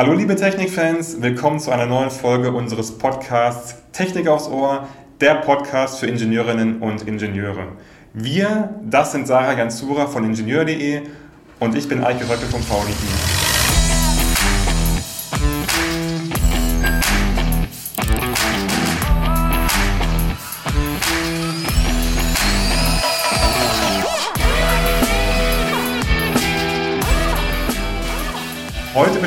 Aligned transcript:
Hallo 0.00 0.14
liebe 0.14 0.34
Technikfans, 0.34 1.20
willkommen 1.20 1.60
zu 1.60 1.70
einer 1.70 1.84
neuen 1.84 2.10
Folge 2.10 2.52
unseres 2.52 2.96
Podcasts 2.96 3.74
Technik 3.92 4.28
aufs 4.28 4.48
Ohr, 4.48 4.88
der 5.20 5.34
Podcast 5.34 5.98
für 5.98 6.06
Ingenieurinnen 6.06 6.80
und 6.80 7.06
Ingenieure. 7.06 7.72
Wir, 8.14 8.80
das 8.82 9.12
sind 9.12 9.26
Sarah 9.26 9.52
Gansura 9.52 10.06
von 10.06 10.24
Ingenieur.de 10.24 11.02
und 11.58 11.74
ich 11.74 11.86
bin 11.86 12.02
Eike 12.02 12.26
Röcke 12.30 12.46
vom 12.46 12.62
VDI. 12.62 13.39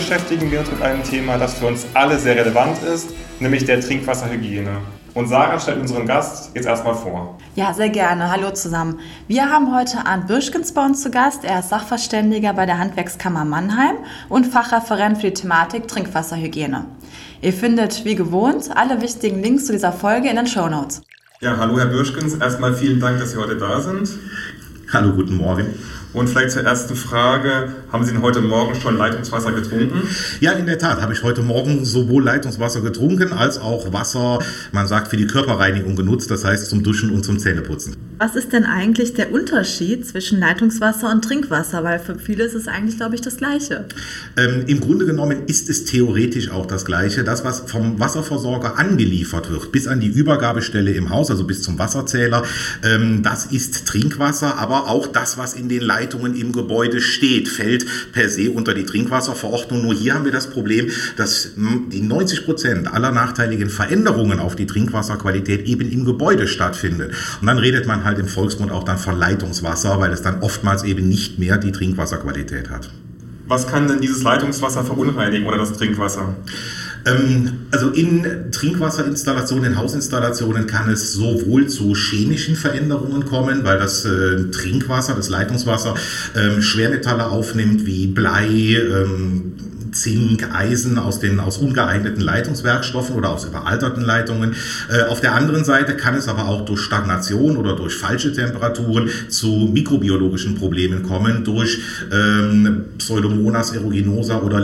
Beschäftigen 0.04 0.52
wir 0.52 0.60
uns 0.60 0.70
mit 0.70 0.82
einem 0.82 1.02
Thema, 1.02 1.38
das 1.38 1.54
für 1.54 1.68
uns 1.68 1.86
alle 1.94 2.20
sehr 2.20 2.36
relevant 2.36 2.84
ist, 2.84 3.12
nämlich 3.40 3.64
der 3.64 3.80
Trinkwasserhygiene. 3.80 4.80
Und 5.14 5.30
Sarah 5.30 5.58
stellt 5.58 5.80
unseren 5.80 6.06
Gast 6.06 6.54
jetzt 6.56 6.66
erstmal 6.66 6.94
vor. 6.94 7.40
Ja, 7.56 7.74
sehr 7.74 7.88
gerne. 7.88 8.30
Hallo 8.30 8.52
zusammen. 8.52 9.00
Wir 9.30 9.50
haben 9.50 9.74
heute 9.74 10.06
Arndt 10.06 10.28
Birschkens 10.28 10.74
bei 10.74 10.84
uns 10.84 11.02
zu 11.02 11.10
Gast. 11.10 11.46
Er 11.46 11.60
ist 11.60 11.70
Sachverständiger 11.70 12.52
bei 12.52 12.66
der 12.66 12.80
Handwerkskammer 12.80 13.46
Mannheim 13.46 13.96
und 14.28 14.46
Fachreferent 14.46 15.20
für 15.20 15.28
die 15.28 15.36
Thematik 15.36 15.88
Trinkwasserhygiene. 15.88 16.86
Ihr 17.42 17.54
findet, 17.54 18.04
wie 18.04 18.16
gewohnt, 18.16 18.76
alle 18.76 19.02
wichtigen 19.02 19.42
Links 19.42 19.68
zu 19.68 19.72
dieser 19.72 19.94
Folge 19.94 20.28
in 20.28 20.36
den 20.36 20.48
Show 20.48 20.68
Notes. 20.68 21.02
Ja, 21.40 21.56
hallo 21.56 21.78
Herr 21.78 21.86
Birschkens. 21.86 22.36
Erstmal 22.36 22.74
vielen 22.74 23.00
Dank, 23.00 23.20
dass 23.20 23.32
Sie 23.32 23.38
heute 23.38 23.56
da 23.56 23.80
sind. 23.80 24.10
Hallo, 24.92 25.14
guten 25.14 25.38
Morgen. 25.38 25.68
Und 26.14 26.28
vielleicht 26.30 26.52
zur 26.52 26.64
ersten 26.64 26.96
Frage, 26.96 27.74
haben 27.94 28.04
Sie 28.04 28.12
denn 28.12 28.22
heute 28.22 28.42
Morgen 28.42 28.76
schon 28.76 28.98
Leitungswasser 28.98 29.52
getrunken? 29.52 30.02
Ja, 30.40 30.54
in 30.54 30.66
der 30.66 30.80
Tat 30.80 31.02
habe 31.02 31.14
ich 31.14 31.24
heute 31.24 31.42
Morgen 31.44 31.86
sowohl 31.86 32.24
Leitungswasser 32.24 32.82
getrunken 32.82 33.32
als 33.32 33.60
auch 33.60 33.94
Wasser, 33.94 34.40
man 34.72 34.88
sagt, 34.88 35.10
für 35.10 35.18
die 35.18 35.28
Körperreinigung 35.28 35.96
genutzt, 35.96 36.32
das 36.32 36.44
heißt 36.44 36.70
zum 36.70 36.84
Duschen 36.84 37.12
und 37.12 37.24
zum 37.24 37.40
Zähneputzen. 37.40 37.96
Was 38.18 38.36
ist 38.36 38.54
denn 38.54 38.64
eigentlich 38.64 39.14
der 39.14 39.32
Unterschied 39.32 40.08
zwischen 40.08 40.40
Leitungswasser 40.40 41.12
und 41.12 41.24
Trinkwasser? 41.24 41.84
Weil 41.84 42.00
für 42.00 42.18
viele 42.18 42.44
ist 42.44 42.54
es 42.54 42.68
eigentlich, 42.68 42.98
glaube 42.98 43.16
ich, 43.16 43.22
das 43.22 43.38
Gleiche. 43.38 43.86
Ähm, 44.38 44.64
Im 44.68 44.82
Grunde 44.82 45.06
genommen 45.06 45.44
ist 45.48 45.70
es 45.70 45.86
theoretisch 45.86 46.50
auch 46.52 46.66
das 46.66 46.86
Gleiche. 46.86 47.24
Das, 47.24 47.44
was 47.44 47.64
vom 47.68 48.00
Wasserversorger 48.00 48.80
angeliefert 48.80 49.52
wird, 49.52 49.72
bis 49.72 49.88
an 49.88 50.00
die 50.00 50.08
Übergabestelle 50.08 50.92
im 50.92 51.10
Haus, 51.10 51.30
also 51.30 51.44
bis 51.44 51.62
zum 51.62 51.78
Wasserzähler, 51.80 52.44
ähm, 52.84 53.24
das 53.24 53.48
ist 53.48 53.88
Trinkwasser, 53.88 54.58
aber 54.58 54.88
auch 54.88 55.08
das, 55.08 55.38
was 55.38 55.54
in 55.54 55.70
den 55.70 55.82
Leitungen 55.82 56.24
Leitungen 56.24 56.36
im 56.36 56.52
Gebäude 56.52 57.02
steht, 57.02 57.48
fällt 57.48 57.83
per 58.12 58.30
se 58.30 58.52
unter 58.52 58.74
die 58.74 58.86
Trinkwasserverordnung. 58.86 59.82
Nur 59.82 59.94
hier 59.94 60.14
haben 60.14 60.26
wir 60.26 60.32
das 60.32 60.50
Problem, 60.50 60.90
dass 61.18 61.50
die 61.56 62.02
90 62.02 62.46
Prozent 62.46 62.94
aller 62.94 63.12
nachteiligen 63.12 63.70
Veränderungen 63.70 64.40
auf 64.40 64.56
die 64.56 64.66
Trinkwasserqualität 64.66 65.66
eben 65.66 65.90
im 65.90 66.06
Gebäude 66.06 66.48
stattfinden. 66.48 67.12
Und 67.42 67.48
dann 67.48 67.58
redet 67.58 67.88
man 67.88 68.04
halt 68.04 68.20
im 68.20 68.28
Volksmund 68.28 68.72
auch 68.72 68.84
dann 68.84 68.98
von 68.98 69.18
Leitungswasser, 69.18 70.00
weil 70.00 70.12
es 70.12 70.22
dann 70.22 70.42
oftmals 70.42 70.84
eben 70.84 71.08
nicht 71.08 71.40
mehr 71.40 71.58
die 71.58 71.72
Trinkwasserqualität 71.72 72.70
hat. 72.70 72.90
Was 73.48 73.68
kann 73.68 73.88
denn 73.88 74.00
dieses 74.00 74.24
Leitungswasser 74.24 74.84
verunreinigen 74.84 75.46
oder 75.46 75.58
das 75.58 75.74
Trinkwasser? 75.74 76.36
Ähm, 77.06 77.68
also 77.72 77.90
in 77.90 78.52
Trinkwasserinstallationen, 78.52 79.72
in 79.72 79.78
Hausinstallationen 79.78 80.68
kann 80.68 80.90
es 80.90 81.14
sowohl 81.14 81.68
zu 81.68 81.94
chemischen 81.96 82.56
Veränderungen 82.56 83.26
kommen, 83.26 83.64
weil 83.64 83.78
das 83.78 84.06
äh, 84.06 84.52
Trinkwasser, 84.52 85.16
das 85.16 85.30
Leitungswasser 85.30 85.96
ähm, 86.36 86.62
Schwermetalle 86.62 87.28
aufnimmt 87.28 87.86
wie 87.86 88.08
Blei, 88.08 88.48
ähm, 88.48 89.54
Zink, 89.94 90.50
Eisen 90.54 90.98
aus 90.98 91.20
den 91.20 91.40
aus 91.40 91.58
ungeeigneten 91.58 92.22
Leitungswerkstoffen 92.22 93.16
oder 93.16 93.30
aus 93.30 93.46
überalterten 93.46 94.04
Leitungen. 94.04 94.56
Äh, 94.90 95.04
auf 95.04 95.22
der 95.22 95.36
anderen 95.36 95.64
Seite 95.64 95.96
kann 95.96 96.16
es 96.16 96.28
aber 96.28 96.46
auch 96.46 96.66
durch 96.66 96.82
Stagnation 96.82 97.58
oder 97.58 97.76
durch 97.76 97.96
falsche 97.96 98.34
Temperaturen 98.34 99.10
zu 99.30 99.70
mikrobiologischen 99.72 100.56
Problemen 100.56 101.04
kommen 101.04 101.44
durch 101.44 101.80
ähm, 102.12 102.86
Pseudomonas 102.98 103.74
aeruginosa 103.74 104.40
oder 104.40 104.60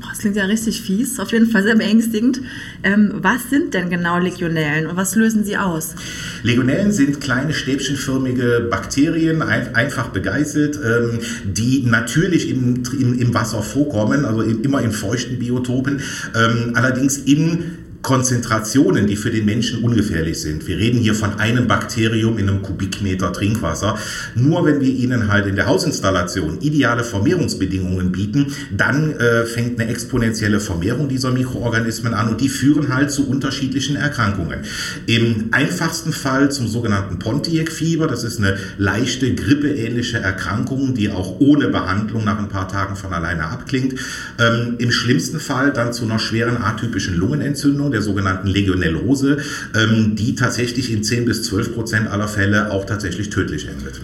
Das 0.00 0.18
klingt 0.18 0.36
ja 0.36 0.44
richtig 0.44 0.80
fies, 0.82 1.20
auf 1.20 1.32
jeden 1.32 1.46
Fall 1.46 1.62
sehr 1.62 1.76
beängstigend. 1.76 2.40
Ähm, 2.82 3.12
was 3.16 3.50
sind 3.50 3.74
denn 3.74 3.90
genau 3.90 4.18
Legionellen 4.18 4.86
und 4.86 4.96
was 4.96 5.14
lösen 5.14 5.44
sie 5.44 5.56
aus? 5.56 5.94
Legionellen 6.42 6.92
sind 6.92 7.20
kleine 7.20 7.52
stäbchenförmige 7.52 8.68
Bakterien, 8.70 9.42
ein, 9.42 9.74
einfach 9.74 10.08
begeißelt, 10.08 10.78
ähm, 10.84 11.20
die 11.44 11.84
natürlich 11.86 12.50
im, 12.50 12.82
im, 12.98 13.18
im, 13.18 13.34
Wasser 13.34 13.62
vorkommen, 13.62 14.24
also 14.24 14.42
immer 14.42 14.82
in 14.82 14.92
feuchten 14.92 15.38
Biotopen, 15.38 16.00
ähm, 16.34 16.72
allerdings 16.74 17.18
in 17.18 17.83
Konzentrationen, 18.04 19.06
die 19.06 19.16
für 19.16 19.30
den 19.30 19.46
Menschen 19.46 19.82
ungefährlich 19.82 20.40
sind. 20.40 20.68
Wir 20.68 20.76
reden 20.76 21.00
hier 21.00 21.14
von 21.14 21.40
einem 21.40 21.66
Bakterium 21.66 22.38
in 22.38 22.48
einem 22.48 22.60
Kubikmeter 22.60 23.32
Trinkwasser. 23.32 23.98
Nur 24.34 24.64
wenn 24.66 24.80
wir 24.80 24.90
ihnen 24.90 25.28
halt 25.28 25.46
in 25.46 25.56
der 25.56 25.66
Hausinstallation 25.66 26.60
ideale 26.60 27.02
Vermehrungsbedingungen 27.02 28.12
bieten, 28.12 28.52
dann 28.70 29.12
äh, 29.12 29.46
fängt 29.46 29.80
eine 29.80 29.90
exponentielle 29.90 30.60
Vermehrung 30.60 31.08
dieser 31.08 31.30
Mikroorganismen 31.30 32.12
an 32.12 32.28
und 32.28 32.42
die 32.42 32.50
führen 32.50 32.94
halt 32.94 33.10
zu 33.10 33.26
unterschiedlichen 33.26 33.96
Erkrankungen. 33.96 34.60
Im 35.06 35.48
einfachsten 35.52 36.12
Fall 36.12 36.52
zum 36.52 36.68
sogenannten 36.68 37.18
Pontiac-Fieber. 37.18 38.06
Das 38.06 38.22
ist 38.22 38.38
eine 38.38 38.58
leichte 38.76 39.34
grippeähnliche 39.34 40.18
Erkrankung, 40.18 40.92
die 40.92 41.08
auch 41.08 41.40
ohne 41.40 41.68
Behandlung 41.68 42.24
nach 42.24 42.38
ein 42.38 42.50
paar 42.50 42.68
Tagen 42.68 42.96
von 42.96 43.14
alleine 43.14 43.46
abklingt. 43.46 43.94
Ähm, 44.38 44.74
Im 44.76 44.90
schlimmsten 44.90 45.40
Fall 45.40 45.72
dann 45.72 45.94
zu 45.94 46.04
einer 46.04 46.18
schweren 46.18 46.58
atypischen 46.62 47.16
Lungenentzündung 47.16 47.93
der 47.94 48.02
sogenannten 48.02 48.48
Legionellose, 48.48 49.38
ähm, 49.74 50.14
die 50.16 50.34
tatsächlich 50.34 50.92
in 50.92 51.02
10 51.02 51.24
bis 51.24 51.44
12 51.44 51.74
Prozent 51.74 52.08
aller 52.08 52.28
Fälle 52.28 52.70
auch 52.70 52.84
tatsächlich 52.84 53.30
tödlich 53.30 53.68
endet. 53.68 54.00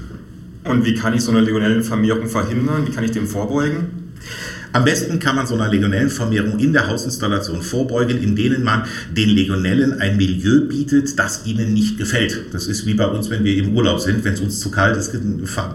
Und 0.64 0.84
wie 0.84 0.94
kann 0.94 1.12
ich 1.14 1.22
so 1.22 1.30
eine 1.30 1.40
Legionellenvermehrung 1.40 2.28
verhindern? 2.28 2.86
Wie 2.86 2.92
kann 2.92 3.04
ich 3.04 3.10
dem 3.10 3.26
vorbeugen? 3.26 4.12
Am 4.72 4.84
besten 4.84 5.18
kann 5.18 5.34
man 5.34 5.48
so 5.48 5.54
einer 5.54 5.68
Legionellenvermehrung 5.68 6.60
in 6.60 6.72
der 6.72 6.86
Hausinstallation 6.86 7.60
vorbeugen, 7.62 8.22
in 8.22 8.36
denen 8.36 8.62
man 8.62 8.84
den 9.10 9.30
Legionellen 9.30 10.00
ein 10.00 10.16
Milieu 10.16 10.68
bietet, 10.68 11.18
das 11.18 11.44
ihnen 11.44 11.74
nicht 11.74 11.98
gefällt. 11.98 12.54
Das 12.54 12.66
ist 12.68 12.86
wie 12.86 12.94
bei 12.94 13.06
uns, 13.06 13.30
wenn 13.30 13.42
wir 13.42 13.56
im 13.56 13.74
Urlaub 13.74 13.98
sind. 13.98 14.22
Wenn 14.22 14.34
es 14.34 14.40
uns 14.40 14.60
zu 14.60 14.70
kalt 14.70 14.96
ist, 14.96 15.12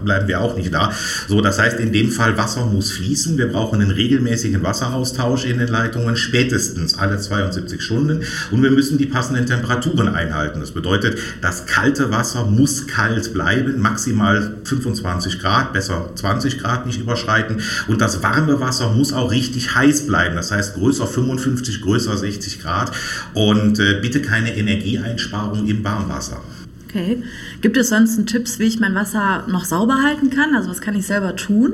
bleiben 0.04 0.28
wir 0.28 0.40
auch 0.40 0.56
nicht 0.56 0.72
da. 0.72 0.92
So, 1.28 1.42
das 1.42 1.58
heißt, 1.58 1.78
in 1.78 1.92
dem 1.92 2.10
Fall 2.10 2.38
Wasser 2.38 2.64
muss 2.64 2.90
fließen. 2.92 3.36
Wir 3.36 3.48
brauchen 3.48 3.82
einen 3.82 3.90
regelmäßigen 3.90 4.62
Wasseraustausch 4.62 5.44
in 5.44 5.58
den 5.58 5.68
Leitungen, 5.68 6.16
spätestens 6.16 6.96
alle 6.96 7.18
72 7.18 7.82
Stunden. 7.82 8.22
Und 8.50 8.62
wir 8.62 8.70
müssen 8.70 8.96
die 8.96 9.06
passenden 9.06 9.44
Temperaturen 9.44 10.08
einhalten. 10.08 10.60
Das 10.60 10.70
bedeutet, 10.70 11.18
das 11.42 11.66
kalte 11.66 12.10
Wasser 12.10 12.46
muss 12.46 12.86
kalt 12.86 13.34
bleiben, 13.34 13.78
maximal 13.78 14.56
25 14.64 15.38
Grad, 15.38 15.74
besser 15.74 16.10
20 16.14 16.58
Grad 16.58 16.86
nicht 16.86 16.98
überschreiten. 16.98 17.60
Und 17.88 18.00
das 18.00 18.22
warme 18.22 18.58
Wasser 18.58 18.85
Wasser 18.86 18.96
muss 18.96 19.12
auch 19.12 19.30
richtig 19.30 19.74
heiß 19.74 20.06
bleiben. 20.06 20.36
Das 20.36 20.50
heißt 20.50 20.74
größer 20.74 21.06
55, 21.06 21.80
größer 21.80 22.16
60 22.16 22.60
Grad. 22.60 22.92
Und 23.34 23.78
äh, 23.78 24.00
bitte 24.00 24.22
keine 24.22 24.56
Energieeinsparung 24.56 25.66
im 25.66 25.84
Warmwasser. 25.84 26.40
Okay. 26.88 27.22
Gibt 27.60 27.76
es 27.76 27.88
sonst 27.88 28.24
Tipps, 28.26 28.58
wie 28.58 28.64
ich 28.64 28.80
mein 28.80 28.94
Wasser 28.94 29.44
noch 29.48 29.64
sauber 29.64 30.02
halten 30.02 30.30
kann? 30.30 30.54
Also 30.54 30.70
was 30.70 30.80
kann 30.80 30.94
ich 30.94 31.06
selber 31.06 31.36
tun? 31.36 31.72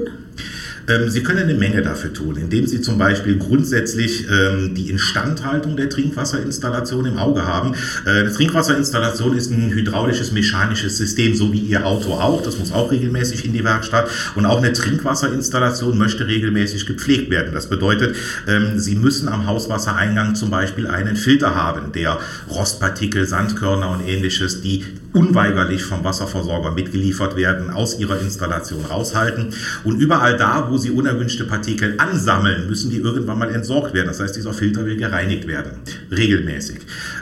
Ähm, 0.89 1.11
Sie 1.11 1.23
können 1.23 1.43
eine 1.43 1.55
Menge 1.55 1.83
dafür 1.83 2.13
tun, 2.13 2.37
indem 2.37 2.67
Sie 2.67 2.81
zum 2.81 2.99
Beispiel 2.99 3.39
grundsätzlich 3.39 4.27
ähm, 4.29 4.75
die 4.75 4.91
Instandhaltung 4.91 5.77
der 5.77 5.89
Trinkwasserinstallation 5.89 7.07
im 7.07 7.19
Auge 7.19 7.47
haben. 7.47 7.75
Äh, 8.05 8.11
eine 8.21 8.33
Trinkwasserinstallation 8.33 9.37
ist 9.37 9.51
ein 9.51 9.71
hydraulisches, 9.71 10.33
mechanisches 10.33 10.97
System, 10.97 11.35
so 11.35 11.53
wie 11.53 11.61
Ihr 11.61 11.87
Auto 11.87 12.13
auch. 12.13 12.43
Das 12.43 12.59
muss 12.59 12.73
auch 12.73 12.91
regelmäßig 12.91 13.45
in 13.45 13.53
die 13.53 13.65
Werkstatt. 13.65 14.09
Und 14.35 14.47
auch 14.47 14.59
eine 14.59 14.73
Trinkwasserinstallation 14.73 15.99
möchte 15.99 16.27
regelmäßig 16.27 16.87
gepflegt 16.87 17.31
werden. 17.31 17.53
Das 17.53 17.69
bedeutet, 17.69 18.17
ähm, 18.49 18.79
Sie 18.79 18.95
müssen 18.95 19.29
am 19.29 19.47
Hauswassereingang 19.47 20.35
zum 20.35 20.51
Beispiel 20.51 20.87
einen 20.87 21.17
Filter 21.17 21.55
haben, 21.55 21.93
der 21.93 22.19
Rostpartikel, 22.51 23.27
Sandkörner 23.27 23.91
und 23.91 24.07
ähnliches, 24.07 24.63
die 24.63 24.85
unweigerlich 25.13 25.85
vom 25.85 26.05
Wasserversorger 26.05 26.71
mitgeliefert 26.71 27.37
werden, 27.37 27.71
aus 27.71 27.99
ihrer 27.99 28.21
Installation 28.21 28.85
raushalten. 28.85 29.51
Und 29.85 30.01
überall 30.01 30.37
da, 30.37 30.69
wo 30.71 30.79
sie 30.79 30.91
unerwünschte 30.91 31.45
Partikel 31.45 31.95
ansammeln, 31.99 32.69
müssen 32.69 32.91
die 32.91 32.99
irgendwann 32.99 33.39
mal 33.39 33.55
entsorgt 33.55 33.93
werden. 33.95 34.07
Das 34.07 34.21
heißt, 34.21 34.37
dieser 34.37 34.55
Filter 34.55 34.87
will 34.87 34.97
gereinigt 34.97 35.47
werden, 35.47 35.73
regelmäßig. 36.11 36.79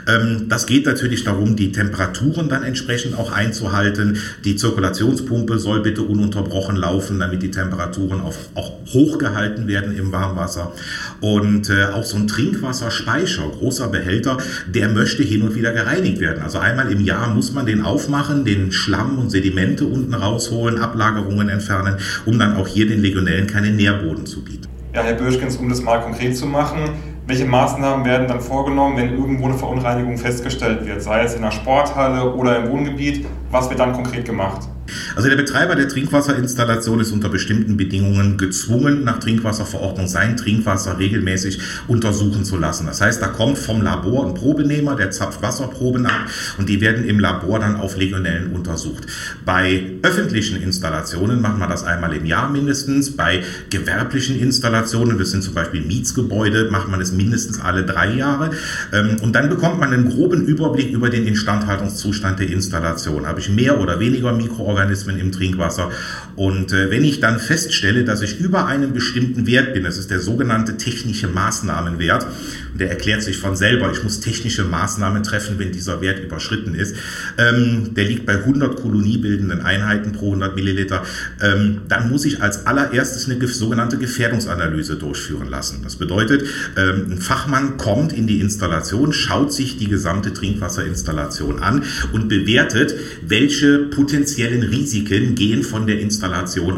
Ähm, 0.07 0.45
das 0.47 0.65
geht 0.65 0.85
natürlich 0.85 1.23
darum, 1.23 1.55
die 1.55 1.71
Temperaturen 1.71 2.47
dann 2.47 2.63
entsprechend 2.63 3.17
auch 3.17 3.31
einzuhalten. 3.31 4.17
Die 4.45 4.55
Zirkulationspumpe 4.55 5.59
soll 5.59 5.81
bitte 5.81 6.03
ununterbrochen 6.03 6.77
laufen, 6.77 7.19
damit 7.19 7.43
die 7.43 7.51
Temperaturen 7.51 8.21
auch, 8.21 8.35
auch 8.55 8.71
hochgehalten 8.93 9.67
werden 9.67 9.95
im 9.97 10.11
Warmwasser. 10.11 10.73
Und 11.19 11.69
äh, 11.69 11.85
auch 11.93 12.05
so 12.05 12.17
ein 12.17 12.27
Trinkwasserspeicher, 12.27 13.43
großer 13.49 13.89
Behälter, 13.89 14.37
der 14.67 14.87
möchte 14.89 15.23
hin 15.23 15.41
und 15.41 15.55
wieder 15.55 15.73
gereinigt 15.73 16.19
werden. 16.19 16.41
Also 16.41 16.59
einmal 16.59 16.91
im 16.91 17.01
Jahr 17.01 17.33
muss 17.33 17.51
man 17.51 17.65
den 17.65 17.80
aufmachen, 17.85 18.45
den 18.45 18.71
Schlamm 18.71 19.19
und 19.19 19.29
Sedimente 19.29 19.85
unten 19.85 20.13
rausholen, 20.13 20.79
Ablagerungen 20.79 21.49
entfernen, 21.49 21.97
um 22.25 22.37
dann 22.39 22.55
auch 22.55 22.67
hier 22.67 22.87
den 22.87 23.01
Legionellen 23.01 23.47
keinen 23.47 23.75
Nährboden 23.75 24.25
zu 24.25 24.43
bieten. 24.43 24.67
Ja, 24.93 25.03
Herr 25.03 25.13
Böschkens, 25.13 25.55
um 25.57 25.69
das 25.69 25.81
mal 25.81 26.01
konkret 26.01 26.35
zu 26.35 26.45
machen, 26.45 26.89
welche 27.27 27.45
Maßnahmen 27.45 28.03
werden 28.05 28.27
dann 28.27 28.41
vorgenommen, 28.41 28.97
wenn 28.97 29.17
irgendwo 29.17 29.45
eine 29.45 29.53
Verunreinigung 29.53 30.17
festgestellt 30.17 30.85
wird, 30.85 31.01
sei 31.01 31.23
es 31.23 31.33
in 31.33 31.43
einer 31.43 31.51
Sporthalle 31.51 32.33
oder 32.33 32.57
im 32.57 32.69
Wohngebiet? 32.69 33.25
Was 33.51 33.69
wird 33.69 33.79
dann 33.79 33.93
konkret 33.93 34.25
gemacht? 34.25 34.67
Also 35.15 35.29
der 35.29 35.35
Betreiber 35.35 35.75
der 35.75 35.87
Trinkwasserinstallation 35.87 36.99
ist 36.99 37.11
unter 37.11 37.29
bestimmten 37.29 37.77
Bedingungen 37.77 38.37
gezwungen, 38.37 39.03
nach 39.03 39.19
Trinkwasserverordnung 39.19 40.07
sein 40.07 40.37
Trinkwasser 40.37 40.99
regelmäßig 40.99 41.59
untersuchen 41.87 42.45
zu 42.45 42.57
lassen. 42.57 42.85
Das 42.85 43.01
heißt, 43.01 43.21
da 43.21 43.27
kommt 43.27 43.57
vom 43.57 43.81
Labor 43.81 44.27
ein 44.27 44.33
Probenehmer, 44.33 44.95
der 44.95 45.11
zapft 45.11 45.41
Wasserproben 45.41 46.05
ab 46.05 46.27
und 46.57 46.69
die 46.69 46.81
werden 46.81 47.05
im 47.05 47.19
Labor 47.19 47.59
dann 47.59 47.75
auf 47.75 47.97
Legionellen 47.97 48.53
untersucht. 48.53 49.07
Bei 49.45 49.83
öffentlichen 50.01 50.61
Installationen 50.61 51.41
macht 51.41 51.57
man 51.57 51.69
das 51.69 51.83
einmal 51.83 52.13
im 52.13 52.25
Jahr 52.25 52.49
mindestens. 52.49 53.15
Bei 53.15 53.43
gewerblichen 53.69 54.39
Installationen, 54.39 55.17
das 55.17 55.31
sind 55.31 55.43
zum 55.43 55.53
Beispiel 55.53 55.81
Mietsgebäude, 55.81 56.69
macht 56.71 56.89
man 56.89 57.01
es 57.01 57.11
mindestens 57.11 57.59
alle 57.59 57.83
drei 57.83 58.13
Jahre. 58.13 58.51
Ähm, 58.93 59.17
und 59.21 59.33
dann 59.35 59.49
bekommt 59.49 59.79
man 59.79 59.93
einen 59.93 60.09
groben 60.09 60.45
Überblick 60.45 60.91
über 60.91 61.09
den 61.09 61.25
Instandhaltungszustand 61.25 62.39
der 62.39 62.49
Installation. 62.49 63.27
Habe 63.27 63.39
ich 63.39 63.49
mehr 63.49 63.79
oder 63.79 63.99
weniger 63.99 64.33
Mikroorganismen 64.33 64.80
Mikroorganismen 64.81 65.19
im 65.19 65.31
Trinkwasser. 65.31 65.91
Und 66.35 66.71
äh, 66.71 66.89
wenn 66.89 67.03
ich 67.03 67.19
dann 67.19 67.39
feststelle, 67.39 68.03
dass 68.03 68.21
ich 68.21 68.39
über 68.39 68.65
einem 68.65 68.93
bestimmten 68.93 69.47
Wert 69.47 69.73
bin, 69.73 69.83
das 69.83 69.97
ist 69.97 70.09
der 70.11 70.19
sogenannte 70.19 70.77
technische 70.77 71.27
Maßnahmenwert, 71.27 72.25
und 72.71 72.79
der 72.79 72.89
erklärt 72.89 73.21
sich 73.21 73.37
von 73.37 73.55
selber, 73.55 73.91
ich 73.91 74.03
muss 74.03 74.21
technische 74.21 74.63
Maßnahmen 74.63 75.23
treffen, 75.23 75.59
wenn 75.59 75.71
dieser 75.71 76.01
Wert 76.01 76.23
überschritten 76.23 76.73
ist, 76.73 76.95
ähm, 77.37 77.93
der 77.95 78.05
liegt 78.05 78.25
bei 78.25 78.37
100 78.37 78.77
koloniebildenden 78.77 79.61
Einheiten 79.61 80.13
pro 80.13 80.27
100 80.27 80.55
Milliliter, 80.55 81.03
ähm, 81.41 81.81
dann 81.87 82.09
muss 82.09 82.25
ich 82.25 82.41
als 82.41 82.65
allererstes 82.65 83.29
eine 83.29 83.45
sogenannte 83.47 83.97
Gefährdungsanalyse 83.97 84.95
durchführen 84.95 85.49
lassen. 85.49 85.81
Das 85.83 85.97
bedeutet, 85.97 86.45
ähm, 86.77 87.11
ein 87.11 87.17
Fachmann 87.17 87.77
kommt 87.77 88.13
in 88.13 88.27
die 88.27 88.39
Installation, 88.39 89.11
schaut 89.11 89.53
sich 89.53 89.77
die 89.77 89.87
gesamte 89.87 90.33
Trinkwasserinstallation 90.33 91.59
an 91.59 91.83
und 92.13 92.29
bewertet, 92.29 92.95
welche 93.27 93.79
potenziellen 93.79 94.63
Risiken 94.63 95.35
gehen 95.35 95.63
von 95.63 95.87
der 95.87 95.99
Installation 95.99 96.20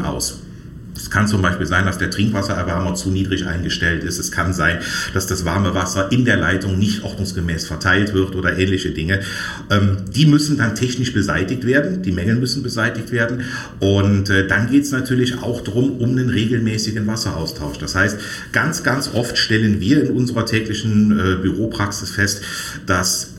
aus. 0.04 0.40
Es 0.96 1.10
kann 1.10 1.26
zum 1.26 1.42
Beispiel 1.42 1.66
sein, 1.66 1.86
dass 1.86 1.98
der 1.98 2.10
Trinkwassererwärmer 2.10 2.94
zu 2.94 3.10
niedrig 3.10 3.46
eingestellt 3.46 4.04
ist. 4.04 4.18
Es 4.18 4.30
kann 4.30 4.52
sein, 4.52 4.78
dass 5.12 5.26
das 5.26 5.44
warme 5.44 5.74
Wasser 5.74 6.12
in 6.12 6.24
der 6.24 6.36
Leitung 6.36 6.78
nicht 6.78 7.02
ordnungsgemäß 7.02 7.66
verteilt 7.66 8.14
wird 8.14 8.34
oder 8.36 8.56
ähnliche 8.58 8.90
Dinge. 8.90 9.20
Ähm, 9.70 9.98
die 10.14 10.26
müssen 10.26 10.56
dann 10.56 10.74
technisch 10.74 11.12
beseitigt 11.12 11.66
werden. 11.66 12.02
Die 12.02 12.12
Mängel 12.12 12.36
müssen 12.36 12.62
beseitigt 12.62 13.10
werden. 13.10 13.42
Und 13.80 14.30
äh, 14.30 14.46
dann 14.46 14.70
geht 14.70 14.84
es 14.84 14.92
natürlich 14.92 15.42
auch 15.42 15.62
darum, 15.62 15.98
um 15.98 16.10
einen 16.10 16.30
regelmäßigen 16.30 17.06
Wasseraustausch. 17.06 17.78
Das 17.78 17.94
heißt, 17.94 18.18
ganz, 18.52 18.84
ganz 18.84 19.10
oft 19.12 19.36
stellen 19.36 19.80
wir 19.80 20.04
in 20.04 20.12
unserer 20.12 20.46
täglichen 20.46 21.18
äh, 21.18 21.36
Büropraxis 21.42 22.10
fest, 22.10 22.42
dass 22.86 23.33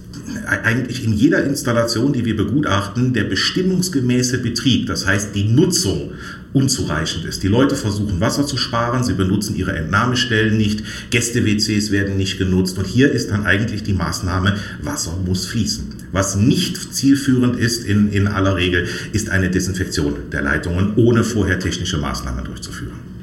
eigentlich 0.47 1.03
in 1.03 1.13
jeder 1.13 1.43
Installation, 1.43 2.13
die 2.13 2.25
wir 2.25 2.35
begutachten, 2.35 3.13
der 3.13 3.25
bestimmungsgemäße 3.25 4.39
Betrieb, 4.39 4.87
das 4.87 5.05
heißt 5.05 5.35
die 5.35 5.45
Nutzung 5.45 6.11
unzureichend 6.53 7.25
ist. 7.25 7.43
Die 7.43 7.47
Leute 7.47 7.75
versuchen 7.75 8.21
Wasser 8.21 8.47
zu 8.47 8.57
sparen, 8.57 9.03
sie 9.03 9.13
benutzen 9.13 9.55
ihre 9.55 9.73
Entnahmestellen 9.73 10.57
nicht, 10.57 10.83
Gäste-WCs 11.09 11.91
werden 11.91 12.17
nicht 12.17 12.37
genutzt 12.37 12.77
und 12.77 12.87
hier 12.87 13.11
ist 13.11 13.29
dann 13.29 13.45
eigentlich 13.45 13.83
die 13.83 13.93
Maßnahme, 13.93 14.55
Wasser 14.81 15.17
muss 15.25 15.45
fließen. 15.45 15.95
Was 16.11 16.35
nicht 16.35 16.93
zielführend 16.93 17.57
ist 17.57 17.83
in, 17.83 18.11
in 18.11 18.27
aller 18.27 18.55
Regel, 18.55 18.87
ist 19.11 19.29
eine 19.29 19.49
Desinfektion 19.49 20.15
der 20.31 20.41
Leitungen, 20.41 20.93
ohne 20.95 21.23
vorher 21.23 21.59
technische 21.59 21.97
Maßnahmen 21.97 22.45
durchzuführen. 22.45 23.14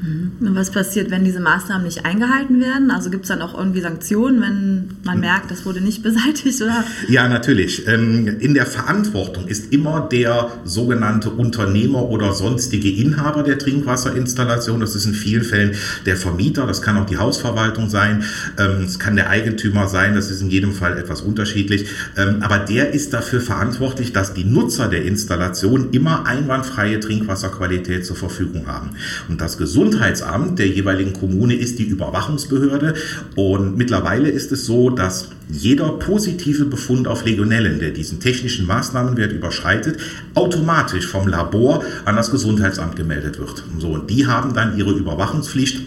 Und 0.46 0.56
was 0.56 0.70
passiert, 0.70 1.10
wenn 1.10 1.24
diese 1.24 1.38
Maßnahmen 1.40 1.84
nicht 1.84 2.04
eingehalten 2.04 2.60
werden? 2.60 2.90
Also 2.90 3.10
gibt 3.10 3.24
es 3.24 3.28
dann 3.28 3.42
auch 3.42 3.56
irgendwie 3.56 3.80
Sanktionen, 3.80 4.40
wenn 4.40 4.90
man 5.04 5.20
merkt, 5.20 5.50
das 5.50 5.64
wurde 5.64 5.80
nicht 5.80 6.02
beseitigt? 6.02 6.60
Oder? 6.60 6.84
Ja, 7.08 7.28
natürlich. 7.28 7.86
Ähm, 7.86 8.26
in 8.40 8.54
der 8.54 8.66
Verantwortung 8.66 9.46
ist 9.46 9.72
immer 9.72 10.08
der 10.10 10.50
sogenannte 10.64 11.30
Unternehmer 11.30 12.08
oder 12.08 12.32
sonstige 12.32 12.90
Inhaber 12.90 13.44
der 13.44 13.58
Trinkwasserinstallation. 13.58 14.80
Das 14.80 14.96
ist 14.96 15.06
in 15.06 15.14
vielen 15.14 15.44
Fällen 15.44 15.76
der 16.06 16.16
Vermieter, 16.16 16.66
das 16.66 16.82
kann 16.82 16.96
auch 16.96 17.06
die 17.06 17.18
Hausverwaltung 17.18 17.88
sein, 17.88 18.24
ähm, 18.58 18.84
es 18.84 18.98
kann 18.98 19.14
der 19.14 19.30
Eigentümer 19.30 19.86
sein, 19.88 20.14
das 20.14 20.30
ist 20.30 20.42
in 20.42 20.50
jedem 20.50 20.72
Fall 20.72 20.98
etwas 20.98 21.20
unterschiedlich. 21.20 21.86
Ähm, 22.16 22.38
aber 22.40 22.58
der 22.58 22.92
ist 22.92 23.12
dafür 23.12 23.40
verantwortlich, 23.40 24.12
dass 24.12 24.34
die 24.34 24.44
Nutzer 24.44 24.88
der 24.88 25.04
Installation 25.04 25.90
immer 25.92 26.26
einwandfreie 26.26 26.98
Trinkwasserqualität 26.98 28.04
zur 28.04 28.16
Verfügung 28.16 28.66
haben. 28.66 28.90
Und 29.28 29.40
das 29.40 29.56
Gesundheitsamt 29.56 30.31
Amt 30.32 30.58
der 30.58 30.68
jeweiligen 30.68 31.12
Kommune 31.12 31.54
ist 31.54 31.78
die 31.78 31.84
Überwachungsbehörde. 31.84 32.94
Und 33.36 33.76
mittlerweile 33.76 34.28
ist 34.28 34.52
es 34.52 34.66
so, 34.66 34.90
dass 34.90 35.28
jeder 35.50 35.90
positive 35.90 36.64
Befund 36.64 37.06
auf 37.06 37.24
Legionellen, 37.24 37.78
der 37.78 37.90
diesen 37.90 38.20
technischen 38.20 38.66
Maßnahmenwert 38.66 39.32
überschreitet, 39.32 39.98
automatisch 40.34 41.06
vom 41.06 41.28
Labor 41.28 41.84
an 42.04 42.16
das 42.16 42.30
Gesundheitsamt 42.30 42.96
gemeldet 42.96 43.38
wird. 43.38 43.62
So, 43.78 43.88
und 43.88 44.10
die 44.10 44.26
haben 44.26 44.54
dann 44.54 44.78
ihre 44.78 44.92
Überwachungspflicht 44.92 45.82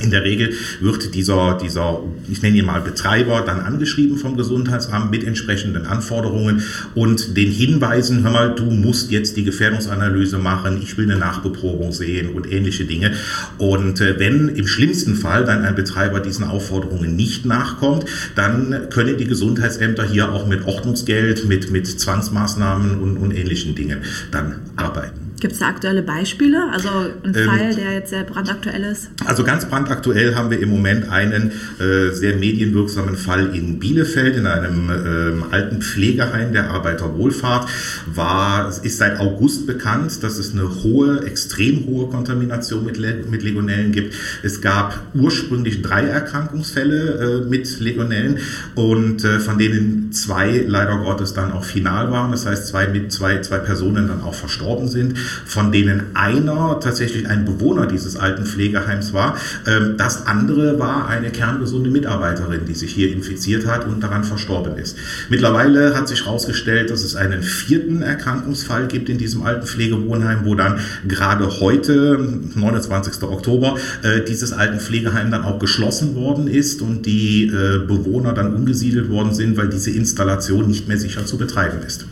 in 0.00 0.10
der 0.10 0.24
Regel 0.24 0.52
wird 0.80 1.14
dieser, 1.14 1.58
dieser, 1.60 2.00
ich 2.30 2.42
nenne 2.42 2.58
ihn 2.58 2.66
mal 2.66 2.80
Betreiber, 2.80 3.42
dann 3.46 3.60
angeschrieben 3.60 4.16
vom 4.16 4.36
Gesundheitsamt 4.36 5.10
mit 5.10 5.24
entsprechenden 5.24 5.86
Anforderungen 5.86 6.62
und 6.94 7.36
den 7.36 7.50
Hinweisen, 7.50 8.22
hör 8.22 8.30
mal, 8.30 8.54
du 8.54 8.64
musst 8.64 9.10
jetzt 9.10 9.36
die 9.36 9.44
Gefährdungsanalyse 9.44 10.38
machen, 10.38 10.80
ich 10.82 10.96
will 10.96 11.10
eine 11.10 11.18
Nachbeprobung 11.18 11.92
sehen 11.92 12.30
und 12.30 12.50
ähnliche 12.50 12.84
Dinge. 12.84 13.12
Und 13.58 14.00
äh, 14.00 14.18
wenn 14.18 14.48
im 14.48 14.66
schlimmsten 14.66 15.14
Fall 15.14 15.44
dann 15.44 15.64
ein 15.64 15.74
Betreiber 15.74 16.20
diesen 16.20 16.44
Aufforderungen 16.44 17.16
nicht 17.16 17.44
nachkommt, 17.44 18.04
dann 18.34 18.88
können 18.90 19.16
die 19.16 19.26
Gesundheitsämter 19.26 20.04
hier 20.04 20.32
auch 20.32 20.46
mit 20.46 20.64
Ordnungsgeld, 20.66 21.46
mit, 21.46 21.70
mit 21.70 21.86
Zwangsmaßnahmen 21.86 23.00
und, 23.00 23.16
und 23.16 23.32
ähnlichen 23.32 23.74
Dingen 23.74 23.98
dann 24.30 24.56
arbeiten. 24.76 25.29
Gibt 25.40 25.54
es 25.54 25.60
da 25.60 25.68
aktuelle 25.68 26.02
Beispiele? 26.02 26.68
Also 26.70 26.88
ein 27.24 27.34
ähm, 27.34 27.48
Fall, 27.48 27.74
der 27.74 27.94
jetzt 27.94 28.10
sehr 28.10 28.24
brandaktuell 28.24 28.84
ist? 28.84 29.10
Also 29.24 29.42
ganz 29.42 29.64
brandaktuell 29.64 30.34
haben 30.34 30.50
wir 30.50 30.60
im 30.60 30.68
Moment 30.68 31.08
einen 31.08 31.52
äh, 31.78 32.12
sehr 32.12 32.36
medienwirksamen 32.36 33.16
Fall 33.16 33.54
in 33.54 33.78
Bielefeld, 33.78 34.36
in 34.36 34.46
einem 34.46 34.90
äh, 34.90 35.54
alten 35.54 35.80
Pflegeheim 35.80 36.52
der 36.52 36.70
Arbeiterwohlfahrt. 36.70 37.70
War, 38.14 38.68
ist 38.82 38.98
seit 38.98 39.18
August 39.18 39.66
bekannt, 39.66 40.22
dass 40.22 40.36
es 40.36 40.52
eine 40.52 40.82
hohe, 40.82 41.24
extrem 41.24 41.86
hohe 41.86 42.08
Kontamination 42.08 42.84
mit, 42.84 42.98
mit 43.30 43.42
Legionellen 43.42 43.92
gibt. 43.92 44.14
Es 44.42 44.60
gab 44.60 45.00
ursprünglich 45.14 45.80
drei 45.80 46.02
Erkrankungsfälle 46.02 47.44
äh, 47.44 47.48
mit 47.48 47.80
Legionellen 47.80 48.38
und 48.74 49.24
äh, 49.24 49.40
von 49.40 49.56
denen 49.56 50.12
zwei 50.12 50.64
leider 50.66 50.98
Gottes 50.98 51.32
dann 51.32 51.52
auch 51.52 51.64
final 51.64 52.10
waren. 52.10 52.30
Das 52.30 52.44
heißt, 52.44 52.66
zwei 52.66 52.88
mit 52.88 53.10
zwei, 53.10 53.40
zwei 53.40 53.58
Personen 53.58 54.06
dann 54.06 54.20
auch 54.20 54.34
verstorben 54.34 54.86
sind 54.86 55.14
von 55.44 55.72
denen 55.72 56.02
einer 56.14 56.80
tatsächlich 56.80 57.28
ein 57.28 57.44
Bewohner 57.44 57.86
dieses 57.86 58.16
alten 58.16 58.44
Pflegeheims 58.44 59.12
war. 59.12 59.36
Ähm, 59.66 59.94
das 59.96 60.26
andere 60.26 60.78
war 60.78 61.08
eine 61.08 61.30
kerngesunde 61.30 61.90
Mitarbeiterin, 61.90 62.66
die 62.66 62.74
sich 62.74 62.92
hier 62.92 63.12
infiziert 63.12 63.66
hat 63.66 63.86
und 63.86 64.00
daran 64.02 64.24
verstorben 64.24 64.76
ist. 64.76 64.96
Mittlerweile 65.28 65.96
hat 65.96 66.08
sich 66.08 66.24
herausgestellt, 66.24 66.90
dass 66.90 67.04
es 67.04 67.16
einen 67.16 67.42
vierten 67.42 68.02
Erkrankungsfall 68.02 68.86
gibt 68.86 69.08
in 69.08 69.18
diesem 69.18 69.42
alten 69.42 69.66
Pflegewohnheim, 69.66 70.44
wo 70.44 70.54
dann 70.54 70.80
gerade 71.06 71.60
heute, 71.60 72.18
29. 72.54 73.22
Oktober, 73.22 73.76
äh, 74.02 74.22
dieses 74.24 74.52
alten 74.52 74.80
Pflegeheim 74.80 75.30
dann 75.30 75.44
auch 75.44 75.58
geschlossen 75.58 76.14
worden 76.14 76.46
ist 76.46 76.82
und 76.82 77.06
die 77.06 77.46
äh, 77.46 77.86
Bewohner 77.86 78.32
dann 78.32 78.54
umgesiedelt 78.54 79.08
worden 79.10 79.32
sind, 79.34 79.56
weil 79.56 79.68
diese 79.68 79.90
Installation 79.90 80.66
nicht 80.66 80.88
mehr 80.88 80.98
sicher 80.98 81.26
zu 81.26 81.38
betreiben 81.38 81.78
ist. 81.86 82.06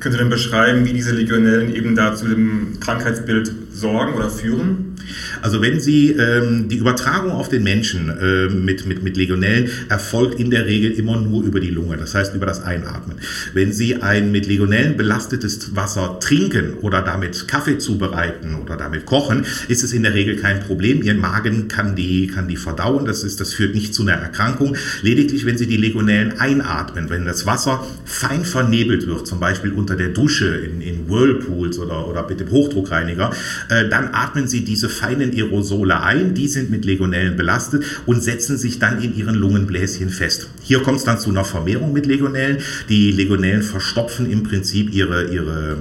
Können 0.00 0.12
Sie 0.12 0.18
denn 0.18 0.28
beschreiben, 0.28 0.84
wie 0.84 0.92
diese 0.92 1.12
Legionellen 1.12 1.74
eben 1.74 1.96
da 1.96 2.14
zu 2.14 2.28
dem 2.28 2.78
Krankheitsbild 2.80 3.52
sorgen 3.76 4.14
oder 4.14 4.30
führen? 4.30 4.96
Also 5.42 5.62
wenn 5.62 5.80
Sie 5.80 6.10
ähm, 6.12 6.68
die 6.68 6.76
Übertragung 6.76 7.32
auf 7.32 7.48
den 7.48 7.62
Menschen 7.62 8.08
äh, 8.08 8.48
mit, 8.48 8.86
mit, 8.86 9.02
mit 9.02 9.16
Legionellen 9.16 9.70
erfolgt 9.88 10.40
in 10.40 10.50
der 10.50 10.66
Regel 10.66 10.92
immer 10.92 11.20
nur 11.20 11.44
über 11.44 11.60
die 11.60 11.70
Lunge, 11.70 11.96
das 11.96 12.14
heißt 12.14 12.34
über 12.34 12.46
das 12.46 12.62
Einatmen. 12.62 13.18
Wenn 13.52 13.72
Sie 13.72 14.02
ein 14.02 14.32
mit 14.32 14.46
Legionellen 14.46 14.96
belastetes 14.96 15.76
Wasser 15.76 16.18
trinken 16.20 16.74
oder 16.80 17.02
damit 17.02 17.48
Kaffee 17.48 17.78
zubereiten 17.78 18.56
oder 18.56 18.76
damit 18.76 19.06
kochen, 19.06 19.44
ist 19.68 19.84
es 19.84 19.92
in 19.92 20.02
der 20.02 20.14
Regel 20.14 20.36
kein 20.36 20.60
Problem. 20.60 21.02
Ihr 21.02 21.14
Magen 21.14 21.68
kann 21.68 21.94
die, 21.94 22.26
kann 22.26 22.48
die 22.48 22.56
verdauen, 22.56 23.04
das, 23.04 23.22
ist, 23.22 23.40
das 23.40 23.52
führt 23.52 23.74
nicht 23.74 23.94
zu 23.94 24.02
einer 24.02 24.12
Erkrankung. 24.12 24.76
Lediglich, 25.02 25.44
wenn 25.44 25.58
Sie 25.58 25.66
die 25.66 25.76
Legionellen 25.76 26.40
einatmen, 26.40 27.10
wenn 27.10 27.26
das 27.26 27.46
Wasser 27.46 27.86
fein 28.04 28.44
vernebelt 28.44 29.06
wird, 29.06 29.26
zum 29.26 29.40
Beispiel 29.40 29.72
unter 29.72 29.96
der 29.96 30.08
Dusche 30.08 30.56
in, 30.56 30.80
in 30.80 31.08
Whirlpools 31.08 31.78
oder, 31.78 32.08
oder 32.08 32.26
mit 32.28 32.40
dem 32.40 32.50
Hochdruckreiniger, 32.50 33.30
äh, 33.68 33.88
dann 33.88 34.10
atmen 34.12 34.48
Sie 34.48 34.64
diese 34.64 34.88
feinen 34.88 35.32
Aerosole 35.32 36.00
ein, 36.00 36.34
die 36.34 36.48
sind 36.48 36.70
mit 36.70 36.84
Legionellen 36.84 37.36
belastet 37.36 37.84
und 38.06 38.22
setzen 38.22 38.58
sich 38.58 38.78
dann 38.78 39.02
in 39.02 39.16
ihren 39.16 39.34
Lungenbläschen 39.34 40.10
fest. 40.10 40.48
Hier 40.62 40.82
kommt 40.82 40.98
es 40.98 41.04
dann 41.04 41.18
zu 41.18 41.30
einer 41.30 41.44
Vermehrung 41.44 41.92
mit 41.92 42.06
Legionellen. 42.06 42.58
Die 42.88 43.12
Legionellen 43.12 43.62
verstopfen 43.62 44.30
im 44.30 44.42
Prinzip 44.42 44.92
ihre, 44.92 45.28
ihre 45.32 45.78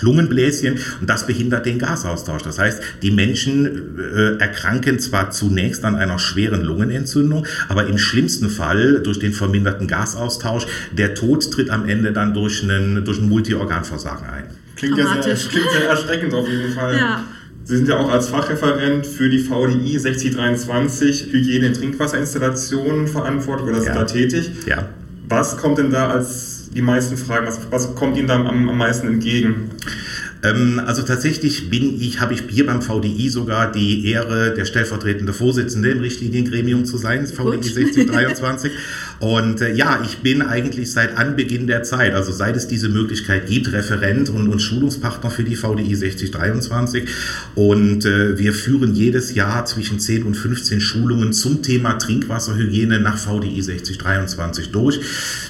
Lungenbläschen 0.00 0.78
und 1.00 1.10
das 1.10 1.26
behindert 1.26 1.66
den 1.66 1.78
Gasaustausch. 1.78 2.42
Das 2.42 2.58
heißt, 2.58 2.82
die 3.02 3.10
Menschen 3.10 3.98
äh, 3.98 4.36
erkranken 4.38 4.98
zwar 4.98 5.30
zunächst 5.30 5.84
an 5.84 5.96
einer 5.96 6.18
schweren 6.18 6.62
Lungenentzündung, 6.62 7.46
aber 7.68 7.86
im 7.86 7.98
schlimmsten 7.98 8.48
Fall 8.48 9.00
durch 9.02 9.18
den 9.18 9.32
verminderten 9.32 9.86
Gasaustausch, 9.86 10.66
der 10.92 11.14
Tod 11.14 11.50
tritt 11.50 11.70
am 11.70 11.88
Ende 11.88 12.12
dann 12.12 12.32
durch 12.32 12.62
einen, 12.62 13.04
durch 13.04 13.18
ein 13.18 13.28
Multiorganversagen 13.28 14.26
ein. 14.26 14.61
Klingt 14.82 14.98
ja 14.98 15.22
sehr, 15.22 15.36
klingt 15.36 15.70
sehr 15.70 15.88
erschreckend 15.88 16.34
auf 16.34 16.48
jeden 16.48 16.72
Fall. 16.72 16.96
Ja. 16.96 17.24
Sie 17.62 17.76
sind 17.76 17.88
ja 17.88 17.98
auch 17.98 18.10
als 18.10 18.30
Fachreferent 18.30 19.06
für 19.06 19.30
die 19.30 19.38
VDI 19.38 19.96
6023 19.96 21.32
Hygiene 21.32 21.66
in 21.68 21.74
Trinkwasserinstallationen 21.74 23.06
verantwortlich 23.06 23.68
oder 23.68 23.80
sind 23.80 23.94
ja. 23.94 24.00
da 24.00 24.04
tätig. 24.04 24.50
Ja. 24.66 24.88
Was 25.28 25.56
kommt 25.56 25.78
denn 25.78 25.92
da 25.92 26.08
als 26.08 26.68
die 26.74 26.82
meisten 26.82 27.16
Fragen, 27.16 27.46
was, 27.46 27.60
was 27.70 27.94
kommt 27.94 28.16
Ihnen 28.16 28.26
da 28.26 28.34
am, 28.34 28.68
am 28.68 28.76
meisten 28.76 29.06
entgegen? 29.06 29.70
Ähm, 30.42 30.80
also 30.84 31.02
tatsächlich 31.02 31.70
bin 31.70 32.00
ich, 32.00 32.20
habe 32.20 32.34
ich 32.34 32.42
hier 32.48 32.66
beim 32.66 32.82
VDI 32.82 33.28
sogar 33.28 33.70
die 33.70 34.06
Ehre, 34.10 34.54
der 34.54 34.64
stellvertretende 34.64 35.32
Vorsitzende 35.32 35.90
im 35.90 36.00
Richtliniengremium 36.00 36.84
zu 36.84 36.96
sein, 36.96 37.20
das 37.20 37.32
VDI 37.32 37.62
6023. 37.62 38.72
Und 39.20 39.60
äh, 39.60 39.72
ja, 39.72 40.02
ich 40.04 40.18
bin 40.18 40.42
eigentlich 40.42 40.90
seit 40.90 41.16
Anbeginn 41.16 41.66
der 41.66 41.84
Zeit, 41.84 42.14
also 42.14 42.32
seit 42.32 42.56
es 42.56 42.66
diese 42.66 42.88
Möglichkeit 42.88 43.46
gibt, 43.46 43.72
Referent 43.72 44.28
und, 44.30 44.48
und 44.48 44.60
Schulungspartner 44.60 45.30
für 45.30 45.44
die 45.44 45.56
VDI 45.56 45.94
6023. 45.94 47.08
Und 47.54 48.04
äh, 48.04 48.38
wir 48.38 48.52
führen 48.52 48.94
jedes 48.94 49.34
Jahr 49.34 49.64
zwischen 49.64 50.00
10 50.00 50.24
und 50.24 50.34
15 50.34 50.80
Schulungen 50.80 51.32
zum 51.32 51.62
Thema 51.62 51.94
Trinkwasserhygiene 51.94 52.98
nach 52.98 53.16
VDI 53.16 53.62
6023 53.62 54.70
durch. 54.72 55.00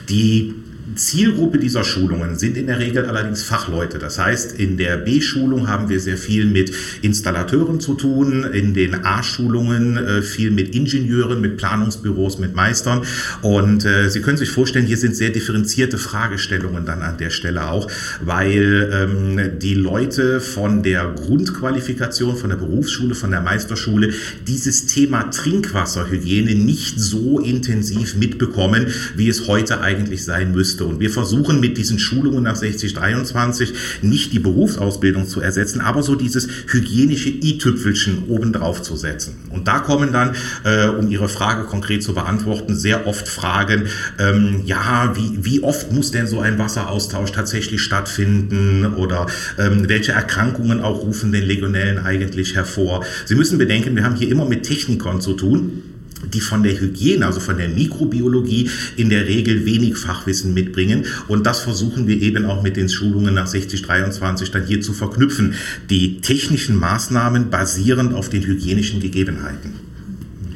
Die 0.09 0.55
Zielgruppe 0.97 1.59
dieser 1.59 1.85
Schulungen 1.85 2.39
sind 2.39 2.57
in 2.57 2.67
der 2.67 2.79
Regel 2.79 3.07
allerdings 3.07 3.43
Fachleute. 3.43 3.99
Das 3.99 4.19
heißt, 4.19 4.59
in 4.59 4.77
der 4.77 4.97
B-Schulung 4.99 5.69
haben 5.69 5.89
wir 5.89 6.01
sehr 6.01 6.17
viel 6.17 6.45
mit 6.47 6.73
Installateuren 7.03 7.81
zu 7.81 7.95
tun, 7.95 8.45
in 8.53 8.75
den 8.75 9.05
A-Schulungen 9.05 9.97
äh, 9.97 10.23
viel 10.23 10.51
mit 10.51 10.75
Ingenieuren, 10.75 11.41
mit 11.41 11.57
Planungsbüros, 11.57 12.39
mit 12.39 12.55
Meistern. 12.55 13.03
Und 13.41 13.85
äh, 13.85 14.11
Sie 14.11 14.21
können 14.21 14.37
sich 14.37 14.51
vorstellen, 14.51 14.87
hier 14.87 14.97
sind 14.97 15.17
sehr 15.17 15.31
differenzierte 15.31 15.99
Fragestellungen 15.99 16.85
dann 16.85 17.03
an 17.03 17.17
der 17.17 17.31
Stelle 17.31 17.69
auch, 17.69 17.91
weil 18.21 18.91
ähm, 18.93 19.59
die 19.59 19.75
Leute 19.75 20.41
von 20.41 20.83
der 20.83 21.15
Grundqualifikation, 21.15 22.37
von 22.37 22.51
der 22.51 22.57
Berufsschule, 22.57 23.15
von 23.15 23.31
der 23.31 23.41
Meisterschule 23.41 24.13
dieses 24.47 24.87
Thema 24.87 25.31
Trinkwasserhygiene 25.31 26.55
nicht 26.55 27.01
so 27.01 27.41
intensiv 27.41 28.17
mitbekommen, 28.17 28.89
wie 29.17 29.29
es 29.29 29.49
heute 29.49 29.81
eigentlich 29.81 30.25
sein 30.25 30.53
müsste 30.53 30.82
müsste. 30.83 30.85
Und 30.85 31.01
wir 31.01 31.11
versuchen 31.11 31.61
mit 31.61 31.79
diesen 31.79 31.99
Schulungen 31.99 32.45
nach 32.45 32.57
6023 32.57 33.73
nicht 34.03 34.33
die 34.33 34.39
Berufsausbildung 34.39 35.27
zu 35.27 35.41
ersetzen, 35.41 35.81
aber 35.81 36.03
so 36.03 36.15
dieses 36.15 36.49
hygienische 36.69 37.31
i-Tüpfelchen 37.31 38.25
obendrauf 38.29 38.83
zu 38.83 38.97
setzen. 38.97 39.37
Und 39.51 39.69
da 39.69 39.79
kommen 39.79 40.13
dann, 40.13 40.35
äh, 40.65 40.89
um 40.89 41.09
Ihre 41.09 41.29
Frage 41.29 41.65
konkret 41.65 42.03
zu 42.03 42.15
beantworten, 42.15 42.75
sehr 42.75 43.07
oft 43.07 43.29
Fragen, 43.29 43.85
ähm, 44.19 44.63
ja, 44.65 45.15
wie, 45.17 45.45
wie 45.45 45.63
oft 45.63 45.93
muss 45.93 46.11
denn 46.11 46.27
so 46.27 46.41
ein 46.41 46.59
Wasseraustausch 46.59 47.33
tatsächlich 47.33 47.83
stattfinden 47.83 48.95
oder 48.97 49.27
ähm, 49.59 49.89
welche 49.89 50.13
Erkrankungen 50.13 50.81
auch 50.81 51.03
rufen 51.03 51.33
den 51.33 51.45
Legionellen 51.45 51.99
eigentlich 51.99 52.55
hervor? 52.55 53.05
Sie 53.25 53.35
müssen 53.35 53.59
bedenken, 53.59 53.97
wir 53.97 54.05
haben 54.05 54.17
hier 54.17 54.31
immer 54.31 54.45
mit 54.45 54.65
Technikern 54.65 55.21
zu 55.21 55.35
tun 55.35 55.92
die 56.33 56.41
von 56.41 56.63
der 56.63 56.79
Hygiene, 56.81 57.27
also 57.27 57.41
von 57.41 57.57
der 57.59 57.69
Mikrobiologie 57.69 58.71
in 58.97 59.11
der 59.11 59.27
Regel 59.27 59.65
wenig 59.65 59.97
Fachwissen 59.97 60.55
mitbringen. 60.55 61.07
Und 61.29 61.47
das 61.47 61.61
versuchen 61.61 62.07
wir 62.07 62.21
eben 62.21 62.47
auch 62.47 62.63
mit 62.63 62.77
den 62.77 62.89
Schulungen 62.89 63.35
nach 63.35 63.47
6023 63.47 64.51
dann 64.51 64.67
hier 64.67 64.81
zu 64.81 64.93
verknüpfen. 64.93 65.55
Die 65.91 66.21
technischen 66.21 66.77
Maßnahmen 66.77 67.51
basierend 67.51 68.15
auf 68.15 68.29
den 68.29 68.43
hygienischen 68.43 69.01
Gegebenheiten. 69.01 69.92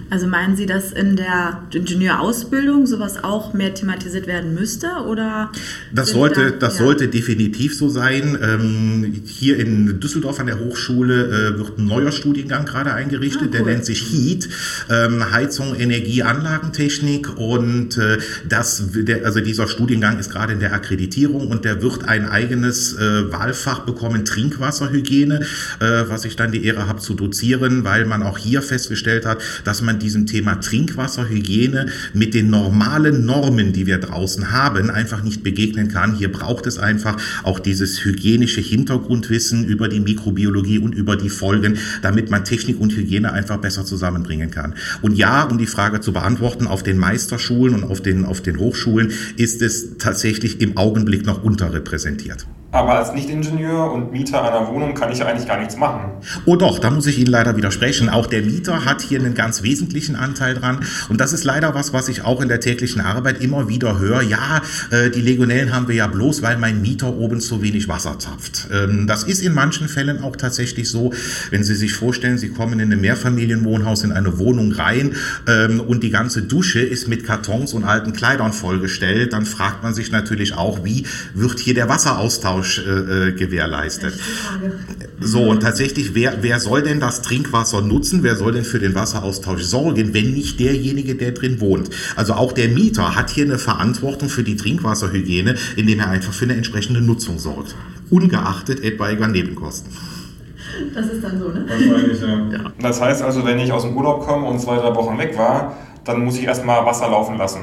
Also 0.08 0.28
meinen 0.28 0.56
Sie, 0.56 0.66
dass 0.66 0.92
in 0.92 1.16
der 1.16 1.62
Ingenieurausbildung 1.72 2.86
sowas 2.86 3.24
auch 3.24 3.54
mehr 3.54 3.74
thematisiert 3.74 4.28
werden 4.28 4.54
müsste? 4.54 4.88
Oder 5.08 5.50
das 5.92 6.10
sollte, 6.10 6.52
da, 6.52 6.66
das 6.66 6.78
ja. 6.78 6.84
sollte 6.84 7.08
definitiv 7.08 7.76
so 7.76 7.88
sein. 7.88 8.38
Ähm, 8.40 9.22
hier 9.24 9.58
in 9.58 9.98
Düsseldorf 9.98 10.38
an 10.38 10.46
der 10.46 10.60
Hochschule 10.60 11.54
äh, 11.54 11.58
wird 11.58 11.78
ein 11.78 11.86
neuer 11.86 12.12
Studiengang 12.12 12.66
gerade 12.66 12.94
eingerichtet, 12.94 13.42
ah, 13.42 13.46
cool. 13.46 13.50
der 13.50 13.62
nennt 13.64 13.84
sich 13.84 14.00
HEAT, 14.12 14.48
ähm, 14.90 15.32
Heizung, 15.32 15.74
Energie, 15.74 16.22
Anlagentechnik. 16.22 17.36
Und 17.36 17.98
äh, 17.98 18.18
das, 18.48 18.84
der, 18.94 19.24
also 19.24 19.40
dieser 19.40 19.66
Studiengang 19.66 20.20
ist 20.20 20.30
gerade 20.30 20.52
in 20.52 20.60
der 20.60 20.72
Akkreditierung 20.72 21.48
und 21.48 21.64
der 21.64 21.82
wird 21.82 22.08
ein 22.08 22.28
eigenes 22.28 22.94
äh, 22.94 23.32
Wahlfach 23.32 23.80
bekommen, 23.80 24.24
Trinkwasserhygiene, 24.24 25.40
äh, 25.80 26.04
was 26.06 26.24
ich 26.24 26.36
dann 26.36 26.52
die 26.52 26.64
Ehre 26.64 26.86
habe 26.86 27.00
zu 27.00 27.14
dozieren, 27.14 27.82
weil 27.82 28.04
man 28.04 28.22
auch 28.22 28.38
hier 28.38 28.62
festgestellt 28.62 29.26
hat, 29.26 29.42
dass 29.64 29.82
man 29.82 29.95
diesem 29.96 30.26
Thema 30.26 30.56
Trinkwasserhygiene 30.56 31.86
mit 32.14 32.34
den 32.34 32.50
normalen 32.50 33.24
Normen, 33.24 33.72
die 33.72 33.86
wir 33.86 33.98
draußen 33.98 34.52
haben, 34.52 34.90
einfach 34.90 35.22
nicht 35.22 35.42
begegnen 35.42 35.88
kann. 35.88 36.14
Hier 36.14 36.30
braucht 36.30 36.66
es 36.66 36.78
einfach 36.78 37.16
auch 37.42 37.58
dieses 37.58 38.04
hygienische 38.04 38.60
Hintergrundwissen 38.60 39.64
über 39.64 39.88
die 39.88 40.00
Mikrobiologie 40.00 40.78
und 40.78 40.94
über 40.94 41.16
die 41.16 41.30
Folgen, 41.30 41.78
damit 42.02 42.30
man 42.30 42.44
Technik 42.44 42.80
und 42.80 42.96
Hygiene 42.96 43.32
einfach 43.32 43.58
besser 43.58 43.84
zusammenbringen 43.84 44.50
kann. 44.50 44.74
Und 45.02 45.16
ja, 45.16 45.44
um 45.44 45.58
die 45.58 45.66
Frage 45.66 46.00
zu 46.00 46.12
beantworten, 46.12 46.66
auf 46.66 46.82
den 46.82 46.98
Meisterschulen 46.98 47.74
und 47.74 47.84
auf 47.84 48.00
den, 48.00 48.24
auf 48.24 48.40
den 48.40 48.58
Hochschulen 48.58 49.12
ist 49.36 49.62
es 49.62 49.98
tatsächlich 49.98 50.60
im 50.60 50.76
Augenblick 50.76 51.26
noch 51.26 51.42
unterrepräsentiert. 51.42 52.46
Aber 52.76 52.98
als 52.98 53.14
Nichtingenieur 53.14 53.90
und 53.90 54.12
Mieter 54.12 54.42
einer 54.44 54.68
Wohnung 54.68 54.92
kann 54.92 55.10
ich 55.10 55.20
ja 55.20 55.24
eigentlich 55.24 55.48
gar 55.48 55.58
nichts 55.58 55.78
machen. 55.78 56.10
Oh 56.44 56.56
doch, 56.56 56.78
da 56.78 56.90
muss 56.90 57.06
ich 57.06 57.18
Ihnen 57.18 57.30
leider 57.30 57.56
widersprechen. 57.56 58.10
Auch 58.10 58.26
der 58.26 58.42
Mieter 58.42 58.84
hat 58.84 59.00
hier 59.00 59.18
einen 59.18 59.32
ganz 59.32 59.62
wesentlichen 59.62 60.14
Anteil 60.14 60.56
dran. 60.56 60.80
Und 61.08 61.18
das 61.18 61.32
ist 61.32 61.44
leider 61.44 61.74
was, 61.74 61.94
was 61.94 62.10
ich 62.10 62.22
auch 62.22 62.42
in 62.42 62.48
der 62.48 62.60
täglichen 62.60 63.00
Arbeit 63.00 63.40
immer 63.40 63.70
wieder 63.70 63.98
höre. 63.98 64.20
Ja, 64.20 64.60
äh, 64.90 65.08
die 65.08 65.22
Legionellen 65.22 65.72
haben 65.72 65.88
wir 65.88 65.94
ja 65.94 66.06
bloß, 66.06 66.42
weil 66.42 66.58
mein 66.58 66.82
Mieter 66.82 67.16
oben 67.16 67.40
zu 67.40 67.62
wenig 67.62 67.88
Wasser 67.88 68.18
zapft. 68.18 68.68
Ähm, 68.70 69.06
das 69.06 69.24
ist 69.24 69.40
in 69.40 69.54
manchen 69.54 69.88
Fällen 69.88 70.22
auch 70.22 70.36
tatsächlich 70.36 70.90
so. 70.90 71.14
Wenn 71.48 71.64
Sie 71.64 71.76
sich 71.76 71.94
vorstellen, 71.94 72.36
Sie 72.36 72.50
kommen 72.50 72.78
in 72.78 72.92
ein 72.92 73.00
Mehrfamilienwohnhaus 73.00 74.04
in 74.04 74.12
eine 74.12 74.38
Wohnung 74.38 74.72
rein 74.72 75.14
ähm, 75.48 75.80
und 75.80 76.02
die 76.02 76.10
ganze 76.10 76.42
Dusche 76.42 76.80
ist 76.80 77.08
mit 77.08 77.24
Kartons 77.24 77.72
und 77.72 77.84
alten 77.84 78.12
Kleidern 78.12 78.52
vollgestellt, 78.52 79.32
dann 79.32 79.46
fragt 79.46 79.82
man 79.82 79.94
sich 79.94 80.12
natürlich 80.12 80.52
auch, 80.52 80.84
wie 80.84 81.06
wird 81.32 81.58
hier 81.58 81.72
der 81.72 81.88
Wasseraustausch 81.88 82.65
Austausch 82.66 82.86
äh, 82.86 83.28
äh, 83.28 83.32
gewährleistet. 83.32 84.14
So, 85.20 85.42
und 85.42 85.60
tatsächlich, 85.60 86.14
wer, 86.14 86.38
wer 86.42 86.60
soll 86.60 86.82
denn 86.82 87.00
das 87.00 87.22
Trinkwasser 87.22 87.80
nutzen? 87.80 88.22
Wer 88.22 88.36
soll 88.36 88.52
denn 88.52 88.64
für 88.64 88.78
den 88.78 88.94
Wasseraustausch 88.94 89.62
sorgen, 89.62 90.14
wenn 90.14 90.32
nicht 90.32 90.60
derjenige, 90.60 91.14
der 91.14 91.32
drin 91.32 91.60
wohnt? 91.60 91.90
Also 92.16 92.34
auch 92.34 92.52
der 92.52 92.68
Mieter 92.68 93.16
hat 93.16 93.30
hier 93.30 93.44
eine 93.44 93.58
Verantwortung 93.58 94.28
für 94.28 94.42
die 94.42 94.56
Trinkwasserhygiene, 94.56 95.56
indem 95.76 96.00
er 96.00 96.10
einfach 96.10 96.32
für 96.32 96.44
eine 96.44 96.54
entsprechende 96.54 97.00
Nutzung 97.00 97.38
sorgt. 97.38 97.74
Ungeachtet 98.10 98.82
etwaiger 98.82 99.28
Nebenkosten. 99.28 99.92
Das 100.94 101.06
ist 101.06 101.24
dann 101.24 101.38
so, 101.38 101.48
ne? 101.48 101.64
Wahrscheinlich, 101.66 102.20
ja. 102.20 102.28
ja. 102.52 102.72
Das 102.80 103.00
heißt 103.00 103.22
also, 103.22 103.44
wenn 103.46 103.58
ich 103.58 103.72
aus 103.72 103.82
dem 103.82 103.96
Urlaub 103.96 104.26
komme 104.26 104.46
und 104.46 104.60
zwei, 104.60 104.76
drei 104.76 104.94
Wochen 104.94 105.16
weg 105.18 105.36
war, 105.38 105.76
dann 106.04 106.24
muss 106.24 106.36
ich 106.36 106.44
erstmal 106.44 106.84
Wasser 106.84 107.08
laufen 107.08 107.36
lassen. 107.38 107.60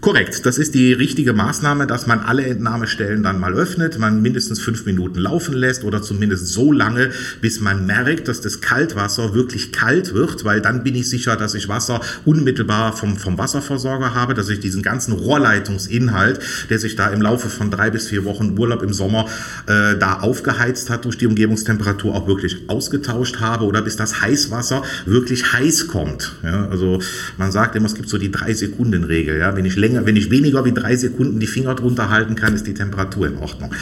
Korrekt, 0.00 0.46
das 0.46 0.56
ist 0.56 0.74
die 0.74 0.94
richtige 0.94 1.34
Maßnahme, 1.34 1.86
dass 1.86 2.06
man 2.06 2.20
alle 2.20 2.46
Entnahmestellen 2.46 3.22
dann 3.22 3.38
mal 3.38 3.52
öffnet, 3.52 3.98
man 3.98 4.22
mindestens 4.22 4.58
fünf 4.58 4.86
Minuten 4.86 5.18
laufen 5.18 5.52
lässt 5.52 5.84
oder 5.84 6.00
zumindest 6.00 6.46
so 6.46 6.72
lange, 6.72 7.10
bis 7.42 7.60
man 7.60 7.84
merkt, 7.84 8.26
dass 8.26 8.40
das 8.40 8.62
Kaltwasser 8.62 9.34
wirklich 9.34 9.72
kalt 9.72 10.14
wird, 10.14 10.46
weil 10.46 10.62
dann 10.62 10.84
bin 10.84 10.94
ich 10.94 11.10
sicher, 11.10 11.36
dass 11.36 11.54
ich 11.54 11.68
Wasser 11.68 12.00
unmittelbar 12.24 12.96
vom, 12.96 13.18
vom 13.18 13.36
Wasserversorger 13.36 14.14
habe, 14.14 14.32
dass 14.32 14.48
ich 14.48 14.60
diesen 14.60 14.82
ganzen 14.82 15.12
Rohrleitungsinhalt, 15.12 16.40
der 16.70 16.78
sich 16.78 16.96
da 16.96 17.08
im 17.08 17.20
Laufe 17.20 17.50
von 17.50 17.70
drei 17.70 17.90
bis 17.90 18.08
vier 18.08 18.24
Wochen 18.24 18.58
Urlaub 18.58 18.82
im 18.82 18.94
Sommer 18.94 19.26
äh, 19.66 19.98
da 19.98 20.20
aufgeheizt 20.20 20.88
hat 20.88 21.04
durch 21.04 21.18
die 21.18 21.26
Umgebungstemperatur, 21.26 22.14
auch 22.14 22.26
wirklich 22.26 22.70
ausgetauscht 22.70 23.40
habe 23.40 23.66
oder 23.66 23.82
bis 23.82 23.96
das 23.96 24.22
Heißwasser 24.22 24.82
wirklich 25.04 25.52
heiß 25.52 25.88
kommt. 25.88 26.36
Ja, 26.42 26.68
also 26.68 27.02
man 27.36 27.52
sagt 27.52 27.76
immer, 27.76 27.84
es 27.84 27.94
gibt 27.94 28.08
so 28.08 28.16
die 28.16 28.32
drei 28.32 28.54
Sekunden 28.54 29.04
Regel. 29.04 29.38
Ja, 29.38 29.54
wenn 29.56 29.66
ich 29.66 29.76
länger, 29.90 30.06
wenn 30.06 30.16
ich 30.16 30.30
weniger 30.30 30.64
wie 30.64 30.72
drei 30.72 30.96
Sekunden 30.96 31.40
die 31.40 31.46
Finger 31.46 31.74
drunter 31.74 32.10
halten 32.10 32.34
kann, 32.34 32.54
ist 32.54 32.66
die 32.66 32.74
Temperatur 32.74 33.26
in 33.26 33.38
Ordnung. 33.38 33.74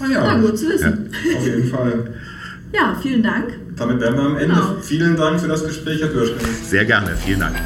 Ah 0.00 0.06
ja. 0.10 0.24
ja, 0.24 0.40
gut 0.40 0.58
zu 0.58 0.68
wissen. 0.68 1.10
Ja. 1.30 1.38
Auf 1.38 1.46
jeden 1.46 1.70
Fall. 1.70 2.10
Ja, 2.72 2.96
vielen 3.00 3.22
Dank. 3.22 3.58
Damit 3.76 4.00
wären 4.00 4.14
wir 4.14 4.22
am 4.22 4.36
Ende. 4.36 4.54
Genau. 4.54 4.76
Vielen 4.82 5.16
Dank 5.16 5.40
für 5.40 5.48
das 5.48 5.64
Gespräch, 5.64 6.00
Herr 6.00 6.08
Bürschken. 6.08 6.46
Sehr 6.64 6.84
gerne, 6.84 7.16
vielen 7.16 7.40
Dank. 7.40 7.56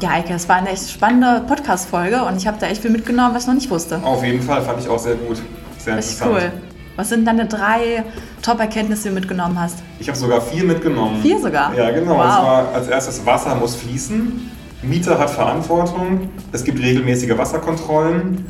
Ja, 0.00 0.10
Eike, 0.10 0.34
es 0.34 0.48
war 0.48 0.56
eine 0.56 0.70
echt 0.70 0.90
spannende 0.90 1.44
Podcast-Folge 1.46 2.24
und 2.24 2.36
ich 2.36 2.46
habe 2.46 2.58
da 2.60 2.66
echt 2.66 2.82
viel 2.82 2.90
mitgenommen, 2.90 3.34
was 3.34 3.44
ich 3.44 3.46
noch 3.48 3.54
nicht 3.54 3.70
wusste. 3.70 4.02
Auf 4.02 4.24
jeden 4.24 4.42
Fall, 4.42 4.62
fand 4.62 4.80
ich 4.80 4.88
auch 4.88 4.98
sehr 4.98 5.14
gut. 5.14 5.38
Sehr 5.78 5.96
Richtig 5.96 6.18
cool. 6.26 6.52
Was 6.96 7.08
sind 7.08 7.24
deine 7.24 7.46
drei 7.46 8.04
Top-Erkenntnisse, 8.42 9.04
die 9.04 9.08
du 9.10 9.14
mitgenommen 9.14 9.58
hast? 9.58 9.78
Ich 9.98 10.08
habe 10.08 10.18
sogar 10.18 10.40
vier 10.40 10.64
mitgenommen. 10.64 11.20
Vier 11.22 11.40
sogar? 11.40 11.74
Ja, 11.74 11.90
genau. 11.90 12.16
Wow. 12.16 12.24
Und 12.24 12.30
zwar 12.30 12.74
als 12.74 12.88
erstes, 12.88 13.26
Wasser 13.26 13.54
muss 13.56 13.76
fließen. 13.76 14.50
Mieter 14.88 15.18
hat 15.18 15.30
Verantwortung, 15.30 16.30
es 16.52 16.64
gibt 16.64 16.80
regelmäßige 16.80 17.36
Wasserkontrollen 17.36 18.46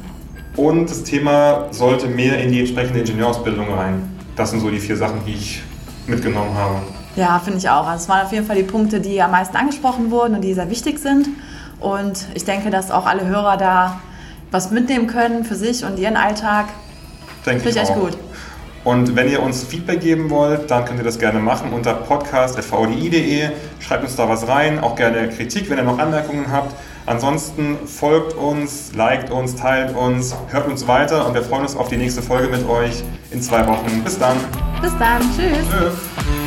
Und 0.56 0.88
das 0.88 1.02
Thema 1.02 1.66
sollte 1.72 2.06
mehr 2.06 2.38
in 2.38 2.52
die 2.52 2.60
entsprechende 2.60 3.00
Ingenieurausbildung 3.00 3.72
rein. 3.74 4.08
Das 4.36 4.50
sind 4.50 4.60
so 4.60 4.70
die 4.70 4.78
vier 4.78 4.96
Sachen, 4.96 5.20
die 5.26 5.32
ich 5.32 5.62
mitgenommen 6.06 6.54
habe. 6.54 6.76
Ja, 7.16 7.38
finde 7.38 7.58
ich 7.58 7.68
auch. 7.68 7.86
Also 7.86 8.04
es 8.04 8.08
waren 8.08 8.26
auf 8.26 8.32
jeden 8.32 8.46
Fall 8.46 8.56
die 8.56 8.62
Punkte, 8.62 9.00
die 9.00 9.20
am 9.20 9.32
meisten 9.32 9.56
angesprochen 9.56 10.10
wurden 10.10 10.34
und 10.34 10.42
die 10.42 10.54
sehr 10.54 10.70
wichtig 10.70 10.98
sind. 10.98 11.28
Und 11.80 12.26
ich 12.34 12.44
denke, 12.44 12.70
dass 12.70 12.90
auch 12.90 13.06
alle 13.06 13.26
Hörer 13.26 13.56
da 13.56 14.00
was 14.50 14.70
mitnehmen 14.70 15.06
können 15.06 15.44
für 15.44 15.56
sich 15.56 15.84
und 15.84 15.98
ihren 15.98 16.16
Alltag. 16.16 16.66
Denke 17.44 17.64
Finde 17.64 17.78
ich 17.78 17.82
echt 17.82 17.92
auch. 17.92 18.00
gut. 18.00 18.16
Und 18.84 19.16
wenn 19.16 19.30
ihr 19.30 19.42
uns 19.42 19.64
Feedback 19.64 20.00
geben 20.00 20.28
wollt, 20.28 20.70
dann 20.70 20.84
könnt 20.84 20.98
ihr 20.98 21.04
das 21.04 21.18
gerne 21.18 21.40
machen 21.40 21.72
unter 21.72 21.94
podcast.vdi.de. 21.94 23.48
Schreibt 23.80 24.04
uns 24.04 24.14
da 24.14 24.28
was 24.28 24.46
rein, 24.46 24.78
auch 24.78 24.94
gerne 24.94 25.28
Kritik, 25.30 25.70
wenn 25.70 25.78
ihr 25.78 25.84
noch 25.84 25.98
Anmerkungen 25.98 26.52
habt. 26.52 26.74
Ansonsten 27.06 27.76
folgt 27.86 28.34
uns, 28.34 28.92
liked 28.94 29.30
uns, 29.30 29.56
teilt 29.56 29.94
uns, 29.96 30.34
hört 30.48 30.68
uns 30.68 30.86
weiter 30.86 31.26
und 31.26 31.34
wir 31.34 31.42
freuen 31.42 31.62
uns 31.62 31.76
auf 31.76 31.88
die 31.88 31.96
nächste 31.96 32.22
Folge 32.22 32.48
mit 32.48 32.66
euch 32.68 33.02
in 33.30 33.42
zwei 33.42 33.66
Wochen. 33.66 34.02
Bis 34.04 34.18
dann. 34.18 34.36
Bis 34.80 34.92
dann. 34.98 35.20
Tschüss. 35.34 35.66
Tschüss. 35.70 36.43